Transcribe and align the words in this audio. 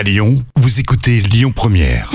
À 0.00 0.02
Lyon, 0.02 0.42
vous 0.56 0.80
écoutez 0.80 1.20
Lyon 1.20 1.52
Première. 1.54 2.10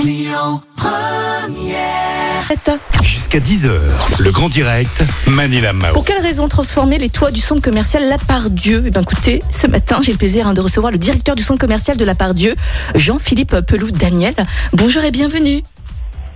Jusqu'à 3.00 3.38
10h, 3.38 3.70
le 4.18 4.32
grand 4.32 4.48
direct, 4.48 5.04
Manila 5.28 5.72
Mao. 5.72 5.92
Pour 5.92 6.04
quelle 6.04 6.20
raison 6.20 6.48
transformer 6.48 6.98
les 6.98 7.10
toits 7.10 7.30
du 7.30 7.40
centre 7.40 7.62
commercial 7.62 8.08
La 8.08 8.18
Part-Dieu 8.18 8.82
Eh 8.84 8.90
bien, 8.90 9.02
écoutez, 9.02 9.40
ce 9.52 9.68
matin, 9.68 10.00
j'ai 10.02 10.10
le 10.10 10.18
plaisir 10.18 10.48
hein, 10.48 10.54
de 10.54 10.60
recevoir 10.60 10.90
le 10.90 10.98
directeur 10.98 11.36
du 11.36 11.44
centre 11.44 11.60
commercial 11.60 11.96
de 11.96 12.04
La 12.04 12.16
Part-Dieu, 12.16 12.56
Jean-Philippe 12.96 13.60
Pelou 13.68 13.92
Daniel. 13.92 14.34
Bonjour 14.72 15.04
et 15.04 15.12
bienvenue. 15.12 15.62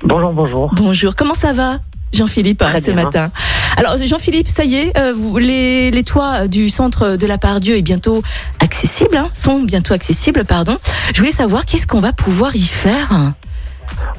Bonjour, 0.04 0.32
bonjour. 0.32 0.70
Bonjour, 0.72 1.16
comment 1.16 1.34
ça 1.34 1.52
va? 1.52 1.80
Jean-Philippe, 2.12 2.58
Très 2.58 2.80
ce 2.80 2.90
bien. 2.90 3.04
matin. 3.04 3.30
Alors 3.76 3.96
Jean-Philippe, 3.96 4.48
ça 4.48 4.64
y 4.64 4.74
est, 4.76 4.98
euh, 4.98 5.12
vous- 5.16 5.38
les, 5.38 5.90
les 5.90 6.04
toits 6.04 6.46
du 6.48 6.68
centre 6.68 7.16
de 7.16 7.26
la 7.26 7.38
Part-Dieu 7.38 7.76
est 7.76 7.82
bientôt 7.82 8.22
accessibles, 8.60 9.16
hein, 9.16 9.28
sont 9.32 9.62
bientôt 9.62 9.94
accessibles, 9.94 10.44
pardon. 10.44 10.76
Je 11.14 11.20
voulais 11.20 11.32
savoir 11.32 11.64
qu'est-ce 11.66 11.86
qu'on 11.86 12.00
va 12.00 12.12
pouvoir 12.12 12.54
y 12.56 12.60
faire? 12.64 13.08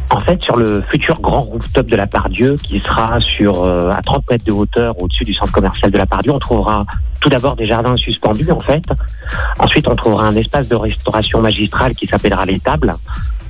En 0.09 0.19
fait, 0.19 0.43
sur 0.43 0.57
le 0.57 0.83
futur 0.91 1.19
grand 1.21 1.39
rooftop 1.39 1.85
de 1.87 1.95
la 1.95 2.05
Pardieu, 2.05 2.57
qui 2.61 2.79
sera 2.81 3.19
sur 3.21 3.63
euh, 3.63 3.89
à 3.91 4.01
30 4.01 4.29
mètres 4.29 4.45
de 4.45 4.51
hauteur 4.51 5.01
au-dessus 5.01 5.23
du 5.23 5.33
centre 5.33 5.51
commercial 5.51 5.89
de 5.91 5.97
la 5.97 6.05
Pardieu, 6.05 6.31
on 6.31 6.39
trouvera 6.39 6.85
tout 7.21 7.29
d'abord 7.29 7.55
des 7.55 7.65
jardins 7.65 7.95
suspendus, 7.97 8.51
en 8.51 8.59
fait. 8.59 8.83
Ensuite, 9.59 9.87
on 9.87 9.95
trouvera 9.95 10.25
un 10.27 10.35
espace 10.35 10.67
de 10.67 10.75
restauration 10.75 11.41
magistrale 11.41 11.95
qui 11.95 12.05
s'appellera 12.05 12.45
l'étable, 12.45 12.93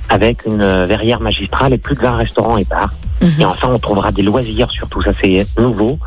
avec 0.08 0.46
une 0.46 0.62
euh, 0.62 0.86
verrière 0.86 1.20
magistrale 1.20 1.72
et 1.72 1.78
plus 1.78 1.96
de 1.96 2.00
20 2.00 2.16
restaurants 2.16 2.56
et 2.56 2.64
bars. 2.64 2.92
Et 3.38 3.44
enfin, 3.44 3.68
on 3.68 3.78
trouvera 3.78 4.12
des 4.12 4.22
loisirs, 4.22 4.70
surtout 4.70 5.02
ça 5.02 5.12
c'est 5.20 5.46
nouveau, 5.58 5.98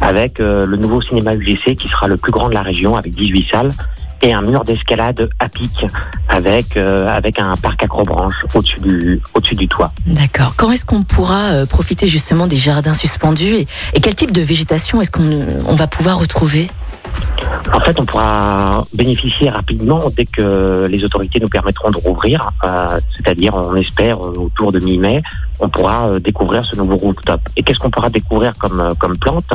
avec 0.00 0.40
euh, 0.40 0.66
le 0.66 0.76
nouveau 0.76 1.00
cinéma 1.00 1.34
UGC 1.34 1.76
qui 1.76 1.88
sera 1.88 2.08
le 2.08 2.16
plus 2.16 2.32
grand 2.32 2.48
de 2.48 2.54
la 2.54 2.62
région, 2.62 2.96
avec 2.96 3.14
18 3.14 3.50
salles, 3.50 3.72
et 4.22 4.32
un 4.32 4.42
mur 4.42 4.64
d'escalade 4.64 5.28
à 5.38 5.48
pic, 5.48 5.84
avec, 6.28 6.76
euh, 6.76 7.08
avec 7.08 7.38
un 7.38 7.56
parc 7.56 7.82
acrobranche 7.82 8.34
au-dessus 8.54 8.80
du, 8.80 9.20
au-dessus 9.34 9.54
du 9.54 9.68
toit. 9.68 9.92
D'accord. 10.06 10.54
Quand 10.56 10.72
est-ce 10.72 10.84
qu'on 10.84 11.02
pourra 11.02 11.52
euh, 11.52 11.66
profiter 11.66 12.08
justement 12.08 12.46
des 12.46 12.56
jardins 12.56 12.94
suspendus 12.94 13.54
et, 13.54 13.66
et 13.92 14.00
quel 14.00 14.14
type 14.14 14.32
de 14.32 14.40
végétation 14.40 15.00
est-ce 15.00 15.10
qu'on 15.10 15.46
on 15.66 15.74
va 15.74 15.86
pouvoir 15.86 16.18
retrouver? 16.18 16.70
En 17.72 17.80
fait, 17.80 17.98
on 17.98 18.04
pourra 18.04 18.84
bénéficier 18.94 19.48
rapidement 19.48 20.02
dès 20.16 20.26
que 20.26 20.86
les 20.90 21.04
autorités 21.04 21.40
nous 21.40 21.48
permettront 21.48 21.90
de 21.90 21.96
rouvrir, 21.96 22.50
euh, 22.64 23.00
c'est-à-dire, 23.16 23.54
on 23.54 23.74
espère, 23.74 24.18
euh, 24.24 24.34
autour 24.36 24.70
de 24.72 24.80
mi-mai, 24.80 25.22
on 25.60 25.68
pourra 25.68 26.08
euh, 26.08 26.18
découvrir 26.18 26.64
ce 26.64 26.76
nouveau 26.76 26.96
rooftop. 26.96 27.40
Et 27.56 27.62
qu'est-ce 27.62 27.78
qu'on 27.78 27.90
pourra 27.90 28.10
découvrir 28.10 28.54
comme, 28.56 28.92
comme 28.98 29.16
plante? 29.18 29.50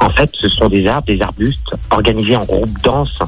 En 0.00 0.10
fait, 0.10 0.30
ce 0.34 0.48
sont 0.48 0.68
des 0.68 0.86
arbres, 0.86 1.06
des 1.06 1.20
arbustes 1.22 1.74
organisés 1.90 2.36
en 2.36 2.44
groupes 2.44 2.82
denses 2.82 3.20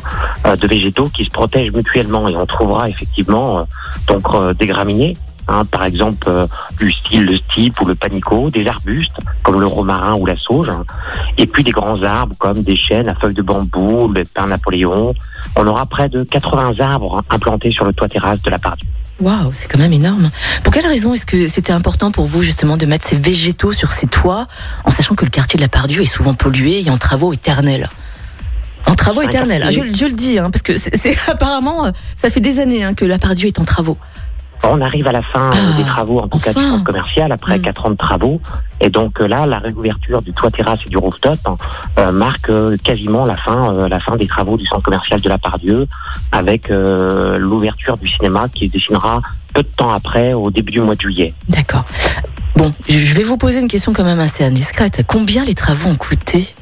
de 0.45 0.67
végétaux 0.67 1.09
qui 1.09 1.25
se 1.25 1.31
protègent 1.31 1.73
mutuellement. 1.73 2.29
Et 2.29 2.37
on 2.37 2.47
trouvera 2.47 2.89
effectivement 2.89 3.67
donc 4.07 4.57
des 4.57 4.67
graminées. 4.67 5.17
Hein, 5.49 5.65
par 5.65 5.85
exemple, 5.85 6.29
euh, 6.29 6.47
du 6.79 6.93
style 6.93 7.25
le 7.25 7.37
stipe 7.37 7.81
ou 7.81 7.87
le 7.87 7.95
panico, 7.95 8.51
des 8.51 8.67
arbustes 8.67 9.17
comme 9.43 9.61
le 9.61 9.67
romarin 9.67 10.15
ou 10.15 10.27
la 10.27 10.37
sauge, 10.37 10.71
et 11.37 11.47
puis 11.47 11.65
des 11.65 11.73
grands 11.73 12.03
arbres 12.03 12.35
comme 12.39 12.63
des 12.63 12.77
chênes 12.77 13.09
à 13.09 13.15
feuilles 13.15 13.35
de 13.35 13.43
bambou, 13.43 14.09
le 14.09 14.25
pin 14.25 14.47
Napoléon. 14.47 15.13
On 15.57 15.67
aura 15.67 15.87
près 15.87 16.09
de 16.09 16.25
80 16.25 16.81
arbres 16.81 17.23
implantés 17.31 17.73
sur 17.73 17.85
le 17.85 17.93
toit 17.93 18.09
terrasse 18.09 18.43
de 18.43 18.51
la 18.51 18.59
part 18.59 18.77
Waouh, 19.21 19.51
c'est 19.53 19.67
quand 19.67 19.79
même 19.79 19.93
énorme. 19.93 20.31
Pour 20.63 20.73
quelle 20.73 20.87
raison 20.87 21.13
est-ce 21.13 21.27
que 21.27 21.49
c'était 21.49 21.73
important 21.73 22.13
pour 22.13 22.27
vous 22.27 22.43
justement 22.43 22.77
de 22.77 22.87
mettre 22.87 23.05
ces 23.05 23.17
végétaux 23.17 23.73
sur 23.73 23.91
ces 23.91 24.07
toits, 24.07 24.47
en 24.85 24.91
sachant 24.91 25.17
que 25.17 25.25
le 25.25 25.31
quartier 25.31 25.57
de 25.57 25.63
la 25.63 25.69
Pardieu 25.69 26.03
est 26.03 26.07
souvent 26.07 26.35
pollué 26.35 26.83
et 26.87 26.91
en 26.91 26.99
travaux 26.99 27.33
éternels? 27.33 27.89
En 28.87 28.95
travaux 28.95 29.23
éternels, 29.23 29.65
Ah, 29.67 29.71
je, 29.71 29.81
je 29.81 30.05
le 30.05 30.13
dis, 30.13 30.39
hein, 30.39 30.51
parce 30.51 30.63
que 30.63 30.77
c'est 30.77 31.17
apparemment, 31.29 31.87
euh, 31.87 31.91
ça 32.17 32.31
fait 32.31 32.41
des 32.41 32.61
années 32.61 32.85
hein, 32.85 32.95
que 32.95 33.05
la 33.05 33.19
Pardieu 33.19 33.49
est 33.49 33.59
en 33.59 33.65
travaux. 33.65 33.99
On 34.65 34.81
arrive 34.81 35.07
à 35.07 35.13
la 35.13 35.23
fin 35.23 35.51
euh, 35.51 35.53
Ah, 35.55 35.77
des 35.77 35.85
travaux, 35.85 36.19
en 36.21 36.29
tout 36.29 36.39
cas 36.39 36.53
du 36.53 36.61
centre 36.61 36.85
commercial, 36.85 37.33
après 37.33 37.59
Mm. 37.59 37.63
quatre 37.63 37.87
ans 37.87 37.91
de 37.91 37.97
travaux. 37.97 38.41
Et 38.81 38.91
donc 38.91 39.21
euh, 39.21 39.29
là, 39.29 39.47
la 39.47 39.59
réouverture 39.59 40.21
du 40.23 40.33
toit 40.33 40.51
terrasse 40.51 40.81
et 40.87 40.89
du 40.91 40.97
rooftop 40.99 41.39
euh, 41.99 42.13
marque 42.13 42.51
euh, 42.51 42.77
quasiment 42.83 43.25
la 43.25 43.37
fin, 43.37 43.75
euh, 43.75 43.89
la 43.89 43.99
fin 44.01 44.17
des 44.17 44.27
travaux 44.27 44.57
du 44.57 44.67
centre 44.67 44.83
commercial 44.83 45.21
de 45.21 45.29
la 45.29 45.39
Pardieu, 45.39 45.87
avec 46.33 46.69
l'ouverture 46.69 47.97
du 47.97 48.09
cinéma 48.09 48.49
qui 48.49 48.67
se 48.69 48.73
dessinera 48.73 49.21
peu 49.55 49.63
de 49.63 49.69
temps 49.69 49.93
après, 49.93 50.35
au 50.35 50.51
début 50.51 50.73
du 50.73 50.81
mois 50.81 50.95
de 50.95 51.01
juillet. 51.01 51.33
D'accord. 51.49 51.85
Bon, 52.57 52.73
je 52.89 53.15
vais 53.15 53.23
vous 53.23 53.37
poser 53.37 53.61
une 53.61 53.69
question 53.69 53.93
quand 53.93 54.05
même 54.05 54.21
assez 54.21 54.45
indiscrète. 54.45 55.03
Combien 55.07 55.45
les 55.45 55.55
travaux 55.55 55.89
ont 55.91 55.95
coûté? 55.97 56.55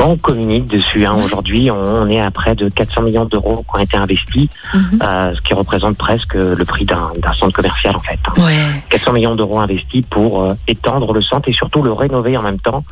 On 0.00 0.16
communique 0.16 0.66
dessus. 0.66 1.04
Hein. 1.06 1.16
Aujourd'hui, 1.24 1.70
on, 1.70 2.08
est 2.08 2.20
à 2.20 2.30
près 2.30 2.54
de 2.54 2.68
400 2.68 3.02
millions 3.02 3.24
d'euros 3.24 3.64
qui 3.68 3.76
ont 3.78 3.82
été 3.82 3.96
investis, 3.96 4.48
Mhm. 4.74 4.98
euh, 5.02 5.34
ce 5.34 5.40
qui 5.40 5.54
représente 5.54 5.96
presque 5.98 6.34
le 6.34 6.64
prix 6.64 6.84
d'un 6.84 7.10
centre 7.38 7.52
commercial 7.52 7.96
en 7.96 8.00
fait. 8.00 8.18
Ouais. 8.38 8.82
400 8.90 9.12
millions 9.12 9.34
d'euros 9.34 9.58
investis 9.60 10.04
pour 10.08 10.42
euh, 10.42 10.54
étendre 10.68 11.12
le 11.12 11.20
centre 11.20 11.48
et 11.48 11.52
surtout 11.52 11.82
le 11.82 11.92
rénover 11.92 12.36
en 12.36 12.42
même 12.42 12.60
temps 12.60 12.84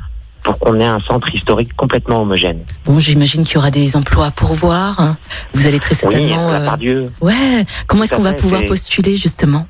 pour 0.42 0.58
qu'on 0.58 0.78
ait 0.78 0.84
un 0.86 1.00
centre 1.00 1.32
historique 1.34 1.74
complètement 1.76 2.22
homogène. 2.22 2.60
Bon, 2.84 2.98
j'imagine 2.98 3.44
qu'il 3.44 3.54
y 3.54 3.58
aura 3.58 3.70
des 3.70 3.96
emplois 3.96 4.26
à 4.26 4.30
pourvoir. 4.30 5.00
hein. 5.00 5.16
Vous 5.54 5.66
allez 5.66 5.80
très 5.80 5.94
Oui, 5.94 6.00
certainement. 6.00 6.50
la 6.50 6.76
euh. 6.82 7.08
Ouais. 7.20 7.64
Comment 7.86 8.04
est-ce 8.04 8.14
qu'on 8.14 8.22
va 8.22 8.32
pouvoir 8.34 8.64
postuler 8.64 9.16
justement? 9.16 9.66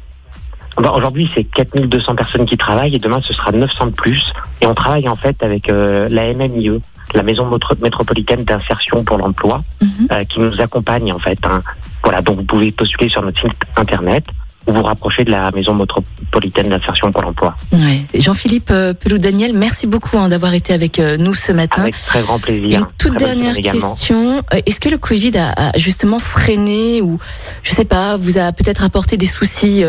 Bah, 0.78 0.92
Aujourd'hui, 0.94 1.30
c'est 1.34 1.44
4200 1.44 2.14
personnes 2.14 2.44
qui 2.44 2.56
travaillent 2.58 2.94
et 2.94 2.98
demain, 2.98 3.20
ce 3.22 3.32
sera 3.32 3.52
900 3.52 3.86
de 3.86 3.90
plus. 3.92 4.32
Et 4.60 4.66
on 4.66 4.74
travaille 4.74 5.08
en 5.08 5.16
fait 5.16 5.42
avec 5.42 5.70
euh, 5.70 6.08
la 6.10 6.34
MMIE, 6.34 6.82
la 7.14 7.22
Maison 7.22 7.48
métropolitaine 7.82 8.44
d'insertion 8.44 9.04
pour 9.04 9.18
l'emploi, 9.18 9.62
Mhm. 9.80 9.88
euh, 10.12 10.24
qui 10.24 10.40
nous 10.40 10.60
accompagne 10.60 11.12
en 11.12 11.18
fait. 11.18 11.38
hein. 11.44 11.62
Voilà, 12.02 12.20
donc 12.22 12.36
vous 12.36 12.44
pouvez 12.44 12.70
postuler 12.72 13.08
sur 13.08 13.22
notre 13.22 13.40
site 13.40 13.52
internet 13.76 14.24
ou 14.66 14.72
vous 14.72 14.82
rapprocher 14.82 15.24
de 15.24 15.30
la 15.30 15.50
Maison 15.52 15.74
métropolitaine 15.74 16.68
d'insertion 16.68 17.12
pour 17.12 17.22
l'emploi. 17.22 17.54
Ouais. 17.72 18.02
Jean-Philippe 18.18 18.70
euh, 18.72 18.92
Pelou-Daniel, 18.94 19.52
merci 19.54 19.86
beaucoup 19.86 20.18
hein, 20.18 20.28
d'avoir 20.28 20.52
été 20.54 20.72
avec 20.72 20.98
euh, 20.98 21.16
nous 21.16 21.34
ce 21.34 21.52
matin. 21.52 21.82
Avec 21.82 21.94
très 22.00 22.22
grand 22.22 22.38
plaisir. 22.40 22.80
Une 22.80 22.86
toute 22.98 23.16
Très 23.16 23.26
dernière 23.34 23.54
question. 23.56 24.42
Est-ce 24.66 24.80
que 24.80 24.88
le 24.88 24.98
Covid 24.98 25.38
a, 25.38 25.52
a 25.74 25.78
justement 25.78 26.18
freiné 26.18 27.00
ou, 27.00 27.18
je 27.62 27.70
sais 27.72 27.84
pas, 27.84 28.16
vous 28.16 28.38
a 28.38 28.52
peut-être 28.52 28.82
apporté 28.84 29.16
des 29.16 29.26
soucis 29.26 29.84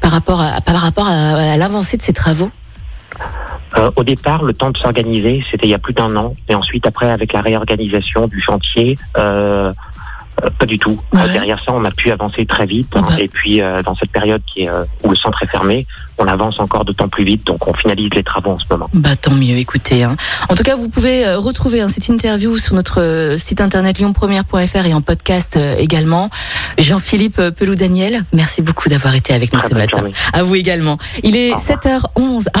par 0.00 0.12
rapport 0.12 0.40
à, 0.40 0.60
par 0.60 0.76
rapport 0.76 1.06
à, 1.08 1.34
à 1.52 1.56
l'avancée 1.56 1.96
de 1.96 2.02
ces 2.02 2.12
travaux? 2.12 2.50
Euh, 3.78 3.90
au 3.96 4.04
départ, 4.04 4.42
le 4.42 4.52
temps 4.52 4.70
de 4.70 4.78
s'organiser, 4.78 5.44
c'était 5.50 5.66
il 5.66 5.70
y 5.70 5.74
a 5.74 5.78
plus 5.78 5.94
d'un 5.94 6.14
an. 6.16 6.34
Et 6.48 6.54
ensuite, 6.54 6.86
après, 6.86 7.10
avec 7.10 7.32
la 7.32 7.40
réorganisation 7.40 8.26
du 8.26 8.40
chantier, 8.40 8.98
euh, 9.16 9.72
euh, 10.44 10.50
pas 10.58 10.66
du 10.66 10.78
tout. 10.78 11.00
Ouais. 11.12 11.20
Euh, 11.20 11.32
derrière 11.32 11.62
ça, 11.64 11.72
on 11.72 11.84
a 11.84 11.90
pu 11.90 12.10
avancer 12.10 12.46
très 12.46 12.66
vite. 12.66 12.88
Bah. 12.92 13.02
Et 13.18 13.28
puis, 13.28 13.60
euh, 13.60 13.82
dans 13.82 13.94
cette 13.94 14.12
période 14.12 14.42
qui 14.46 14.62
est, 14.62 14.68
euh, 14.68 14.84
où 15.02 15.10
le 15.10 15.16
centre 15.16 15.42
est 15.42 15.46
fermé, 15.48 15.86
on 16.18 16.26
avance 16.26 16.60
encore 16.60 16.84
d'autant 16.84 17.08
plus 17.08 17.24
vite. 17.24 17.46
Donc, 17.46 17.66
on 17.66 17.72
finalise 17.72 18.10
les 18.14 18.22
travaux 18.22 18.50
en 18.50 18.58
ce 18.58 18.64
moment. 18.70 18.88
Bah 18.92 19.16
tant 19.16 19.32
mieux, 19.32 19.56
écoutez. 19.56 20.02
Hein. 20.02 20.16
En 20.48 20.54
tout 20.56 20.62
cas, 20.64 20.74
vous 20.76 20.88
pouvez 20.88 21.34
retrouver 21.34 21.80
hein, 21.80 21.88
cette 21.88 22.08
interview 22.08 22.56
sur 22.56 22.74
notre 22.74 23.36
site 23.38 23.60
internet 23.60 24.00
lyonpremière.fr 24.00 24.86
et 24.86 24.94
en 24.94 25.00
podcast 25.00 25.58
également. 25.78 26.28
Jean-Philippe 26.78 27.40
Pelou-Daniel, 27.56 28.24
merci 28.32 28.62
beaucoup 28.62 28.88
d'avoir 28.88 29.14
été 29.14 29.32
avec 29.32 29.52
nous 29.52 29.60
ce 29.60 29.74
matin. 29.74 29.98
journée. 29.98 30.12
À 30.32 30.42
vous 30.42 30.56
également. 30.56 30.98
Il 31.22 31.36
est 31.36 31.52
Au 31.52 31.56
revoir. 31.56 32.02
7h11. 32.16 32.46
Ah. 32.54 32.60